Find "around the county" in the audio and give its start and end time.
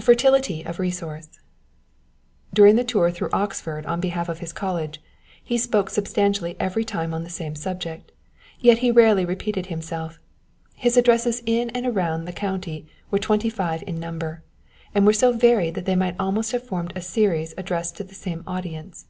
11.88-12.86